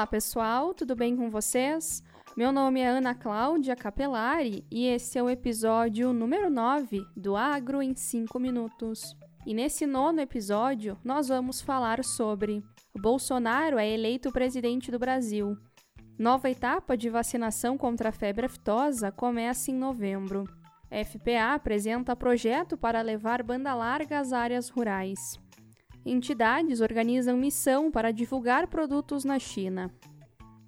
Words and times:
Olá, 0.00 0.06
pessoal, 0.06 0.72
tudo 0.72 0.96
bem 0.96 1.14
com 1.14 1.28
vocês? 1.28 2.02
Meu 2.34 2.50
nome 2.50 2.80
é 2.80 2.88
Ana 2.88 3.14
Cláudia 3.14 3.76
Capelari 3.76 4.64
e 4.70 4.86
esse 4.86 5.18
é 5.18 5.22
o 5.22 5.28
episódio 5.28 6.10
número 6.14 6.48
9 6.48 7.04
do 7.14 7.36
Agro 7.36 7.82
em 7.82 7.94
5 7.94 8.40
Minutos. 8.40 9.14
E 9.44 9.52
nesse 9.52 9.84
nono 9.84 10.18
episódio, 10.18 10.96
nós 11.04 11.28
vamos 11.28 11.60
falar 11.60 12.02
sobre 12.02 12.64
Bolsonaro 12.98 13.76
é 13.76 13.90
eleito 13.90 14.32
presidente 14.32 14.90
do 14.90 14.98
Brasil. 14.98 15.54
Nova 16.18 16.48
etapa 16.48 16.96
de 16.96 17.10
vacinação 17.10 17.76
contra 17.76 18.08
a 18.08 18.12
febre 18.12 18.46
aftosa 18.46 19.12
começa 19.12 19.70
em 19.70 19.74
novembro. 19.74 20.44
FPA 20.90 21.52
apresenta 21.52 22.16
projeto 22.16 22.74
para 22.74 23.02
levar 23.02 23.42
banda 23.42 23.74
larga 23.74 24.18
às 24.18 24.32
áreas 24.32 24.70
rurais. 24.70 25.38
Entidades 26.04 26.80
organizam 26.80 27.36
missão 27.36 27.90
para 27.90 28.10
divulgar 28.10 28.66
produtos 28.66 29.24
na 29.24 29.38
China. 29.38 29.92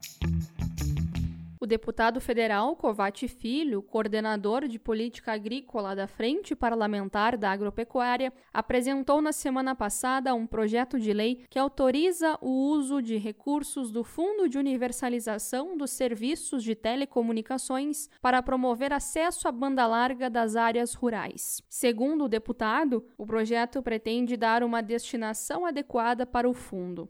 O 1.64 1.68
deputado 1.68 2.20
federal 2.20 2.76
Covate 2.76 3.28
Filho, 3.28 3.84
coordenador 3.84 4.68
de 4.68 4.80
política 4.80 5.34
agrícola 5.34 5.96
da 5.96 6.08
Frente 6.08 6.56
Parlamentar 6.56 7.38
da 7.38 7.52
Agropecuária, 7.52 8.34
apresentou 8.52 9.22
na 9.22 9.32
semana 9.32 9.76
passada 9.76 10.34
um 10.34 10.48
projeto 10.48 11.00
de 11.00 11.14
lei 11.14 11.46
que 11.52 11.60
autoriza 11.60 12.36
o 12.42 12.50
uso 12.50 13.00
de 13.00 13.16
recursos 13.16 13.92
do 13.92 14.04
Fundo 14.04 14.50
de 14.50 14.58
Universalização 14.58 15.78
dos 15.78 15.92
Serviços 15.92 16.64
de 16.64 16.74
Telecomunicações 16.74 18.10
para 18.20 18.42
promover 18.42 18.92
acesso 18.92 19.48
à 19.48 19.52
banda 19.52 19.86
larga 19.86 20.32
das 20.32 20.56
áreas 20.56 20.96
rurais. 20.96 21.62
Segundo 21.70 22.24
o 22.24 22.28
deputado, 22.28 23.06
o 23.16 23.24
projeto 23.24 23.84
pretende 23.84 24.36
dar 24.36 24.64
uma 24.64 24.82
destinação 24.82 25.64
adequada 25.64 26.26
para 26.26 26.50
o 26.50 26.56
fundo. 26.56 27.08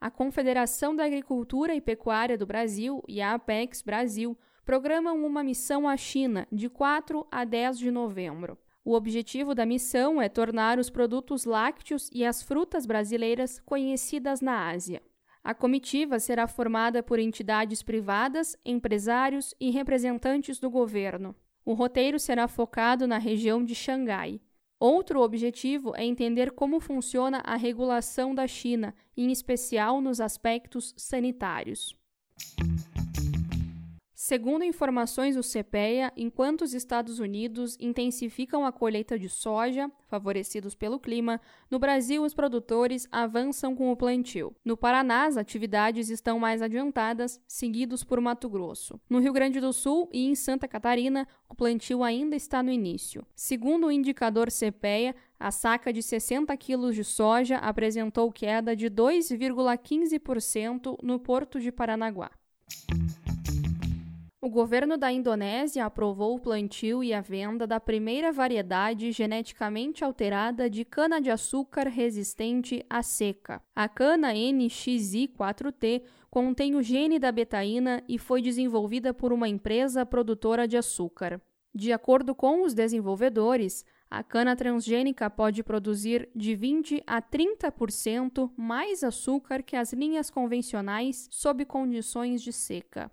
A 0.00 0.12
Confederação 0.12 0.94
da 0.94 1.04
Agricultura 1.04 1.74
e 1.74 1.80
Pecuária 1.80 2.38
do 2.38 2.46
Brasil 2.46 3.02
e 3.08 3.20
a 3.20 3.34
Apex 3.34 3.82
Brasil 3.82 4.38
programam 4.64 5.26
uma 5.26 5.42
missão 5.42 5.88
à 5.88 5.96
China 5.96 6.46
de 6.52 6.68
4 6.68 7.26
a 7.32 7.44
10 7.44 7.78
de 7.78 7.90
novembro. 7.90 8.56
O 8.84 8.94
objetivo 8.94 9.56
da 9.56 9.66
missão 9.66 10.22
é 10.22 10.28
tornar 10.28 10.78
os 10.78 10.88
produtos 10.88 11.44
lácteos 11.44 12.08
e 12.12 12.24
as 12.24 12.44
frutas 12.44 12.86
brasileiras 12.86 13.58
conhecidas 13.66 14.40
na 14.40 14.70
Ásia. 14.70 15.02
A 15.42 15.52
comitiva 15.52 16.20
será 16.20 16.46
formada 16.46 17.02
por 17.02 17.18
entidades 17.18 17.82
privadas, 17.82 18.56
empresários 18.64 19.52
e 19.58 19.70
representantes 19.70 20.60
do 20.60 20.70
governo. 20.70 21.34
O 21.64 21.72
roteiro 21.72 22.20
será 22.20 22.46
focado 22.46 23.04
na 23.06 23.18
região 23.18 23.64
de 23.64 23.74
Xangai. 23.74 24.40
Outro 24.80 25.22
objetivo 25.22 25.92
é 25.96 26.04
entender 26.04 26.52
como 26.52 26.78
funciona 26.78 27.42
a 27.44 27.56
regulação 27.56 28.32
da 28.32 28.46
China, 28.46 28.94
em 29.16 29.32
especial 29.32 30.00
nos 30.00 30.20
aspectos 30.20 30.94
sanitários. 30.96 31.96
Segundo 34.28 34.62
informações 34.62 35.36
do 35.36 35.42
CPEA, 35.42 36.12
enquanto 36.14 36.60
os 36.60 36.74
Estados 36.74 37.18
Unidos 37.18 37.78
intensificam 37.80 38.66
a 38.66 38.70
colheita 38.70 39.18
de 39.18 39.26
soja, 39.26 39.90
favorecidos 40.06 40.74
pelo 40.74 41.00
clima, 41.00 41.40
no 41.70 41.78
Brasil 41.78 42.22
os 42.22 42.34
produtores 42.34 43.08
avançam 43.10 43.74
com 43.74 43.90
o 43.90 43.96
plantio. 43.96 44.54
No 44.62 44.76
Paraná, 44.76 45.24
as 45.24 45.38
atividades 45.38 46.10
estão 46.10 46.38
mais 46.38 46.60
adiantadas, 46.60 47.40
seguidos 47.48 48.04
por 48.04 48.20
Mato 48.20 48.50
Grosso. 48.50 49.00
No 49.08 49.18
Rio 49.18 49.32
Grande 49.32 49.60
do 49.60 49.72
Sul 49.72 50.10
e 50.12 50.26
em 50.26 50.34
Santa 50.34 50.68
Catarina, 50.68 51.26
o 51.48 51.54
plantio 51.54 52.04
ainda 52.04 52.36
está 52.36 52.62
no 52.62 52.70
início. 52.70 53.24
Segundo 53.34 53.86
o 53.86 53.90
indicador 53.90 54.50
CPEA, 54.50 55.16
a 55.40 55.50
saca 55.50 55.90
de 55.90 56.02
60 56.02 56.54
quilos 56.58 56.94
de 56.94 57.02
soja 57.02 57.56
apresentou 57.56 58.30
queda 58.30 58.76
de 58.76 58.90
2,15% 58.90 60.98
no 61.02 61.18
Porto 61.18 61.58
de 61.58 61.72
Paranaguá. 61.72 62.30
O 64.48 64.50
governo 64.50 64.96
da 64.96 65.12
Indonésia 65.12 65.84
aprovou 65.84 66.34
o 66.34 66.40
plantio 66.40 67.04
e 67.04 67.12
a 67.12 67.20
venda 67.20 67.66
da 67.66 67.78
primeira 67.78 68.32
variedade 68.32 69.12
geneticamente 69.12 70.02
alterada 70.02 70.70
de 70.70 70.86
cana-de-açúcar 70.86 71.86
resistente 71.86 72.82
à 72.88 73.02
seca. 73.02 73.60
A 73.76 73.86
cana 73.90 74.32
NXI4T 74.32 76.02
contém 76.30 76.74
o 76.76 76.82
gene 76.82 77.18
da 77.18 77.30
betaína 77.30 78.02
e 78.08 78.16
foi 78.16 78.40
desenvolvida 78.40 79.12
por 79.12 79.34
uma 79.34 79.50
empresa 79.50 80.06
produtora 80.06 80.66
de 80.66 80.78
açúcar. 80.78 81.42
De 81.74 81.92
acordo 81.92 82.34
com 82.34 82.62
os 82.62 82.72
desenvolvedores, 82.72 83.84
a 84.10 84.24
cana 84.24 84.56
transgênica 84.56 85.28
pode 85.28 85.62
produzir 85.62 86.26
de 86.34 86.54
20 86.54 87.02
a 87.06 87.20
30% 87.20 88.50
mais 88.56 89.04
açúcar 89.04 89.62
que 89.62 89.76
as 89.76 89.92
linhas 89.92 90.30
convencionais 90.30 91.28
sob 91.30 91.66
condições 91.66 92.40
de 92.40 92.50
seca. 92.50 93.12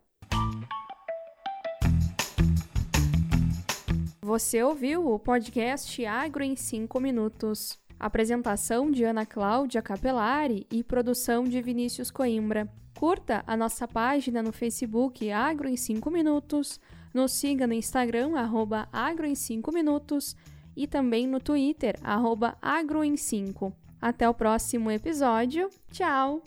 Você 4.25 4.63
ouviu 4.63 5.07
o 5.07 5.19
podcast 5.19 6.03
Agro 6.03 6.43
em 6.43 6.55
5 6.55 6.99
Minutos. 6.99 7.77
Apresentação 7.99 8.89
de 8.89 9.03
Ana 9.03 9.23
Cláudia 9.23 9.83
Capelari 9.83 10.65
e 10.71 10.83
produção 10.83 11.43
de 11.43 11.61
Vinícius 11.61 12.09
Coimbra. 12.09 12.67
Curta 12.97 13.43
a 13.45 13.55
nossa 13.55 13.87
página 13.87 14.41
no 14.41 14.51
Facebook 14.51 15.29
Agro 15.29 15.69
em 15.69 15.77
5 15.77 16.09
Minutos. 16.09 16.79
Nos 17.13 17.33
siga 17.33 17.67
no 17.67 17.73
Instagram, 17.73 18.35
arroba 18.35 18.89
agro 18.91 19.27
em 19.27 19.35
5 19.35 19.71
minutos 19.71 20.35
e 20.75 20.87
também 20.87 21.27
no 21.27 21.39
Twitter, 21.39 21.95
arroba 22.01 22.57
agro 22.59 23.03
em 23.03 23.15
5. 23.15 23.71
Até 24.01 24.27
o 24.27 24.33
próximo 24.33 24.89
episódio. 24.89 25.69
Tchau! 25.91 26.41